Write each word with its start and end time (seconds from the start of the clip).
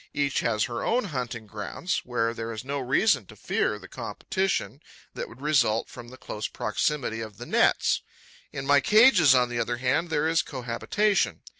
Each 0.15 0.39
has 0.39 0.63
her 0.63 0.83
own 0.83 1.03
hunting 1.03 1.45
grounds, 1.45 1.99
where 2.03 2.33
there 2.33 2.51
is 2.51 2.65
no 2.65 2.79
reason 2.79 3.27
to 3.27 3.35
fear 3.35 3.77
the 3.77 3.87
competition 3.87 4.81
that 5.13 5.29
would 5.29 5.41
result 5.41 5.89
from 5.89 6.07
the 6.07 6.17
close 6.17 6.47
proximity 6.47 7.21
of 7.21 7.37
the 7.37 7.45
nets. 7.45 8.01
In 8.51 8.65
my 8.65 8.79
cages, 8.79 9.35
on 9.35 9.47
the 9.49 9.59
other 9.59 9.77
hand, 9.77 10.09
there 10.09 10.27
is 10.27 10.41
cohabitation. 10.41 11.43